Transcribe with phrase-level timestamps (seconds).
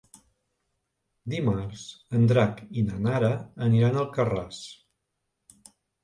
[1.33, 1.83] Dimarts
[2.19, 3.29] en Drac i na Nara
[3.67, 4.63] aniran a Alcarràs.